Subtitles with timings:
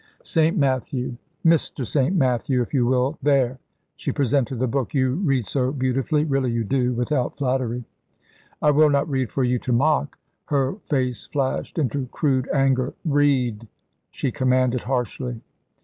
[0.23, 0.57] "St.
[0.57, 2.15] Matthew." "Mister St.
[2.15, 3.19] Matthew, if you will.
[3.21, 3.59] There";
[3.95, 7.83] she presented the book; "you read so beautifully really you do, without flattery."
[8.63, 12.95] "I will not read for you to mock." Her face flashed into crude anger.
[13.05, 13.67] "Read,"
[14.09, 15.39] she commanded harshly.